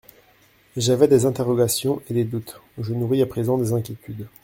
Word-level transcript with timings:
J’avais 0.77 1.07
des 1.07 1.27
interrogations 1.27 2.01
et 2.09 2.15
des 2.15 2.23
doutes, 2.23 2.59
je 2.79 2.91
nourris 2.95 3.21
à 3.21 3.27
présent 3.27 3.59
des 3.59 3.71
inquiétudes. 3.71 4.27